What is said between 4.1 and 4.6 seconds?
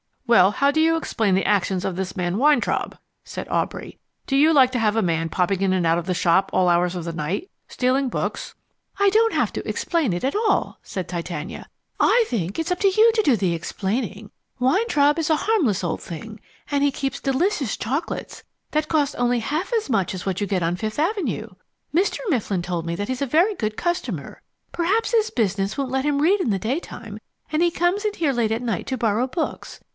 "Do you